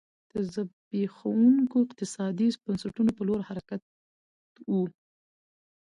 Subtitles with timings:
[0.31, 3.81] د زبېښونکو اقتصادي بنسټونو په لور حرکت
[4.71, 4.73] و.